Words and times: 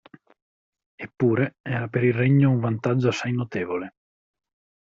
Eppure, 0.95 1.57
era 1.61 1.87
per 1.87 2.03
il 2.03 2.11
regno 2.15 2.49
un 2.49 2.59
vantaggio 2.59 3.09
assai 3.09 3.33
notevole. 3.33 3.93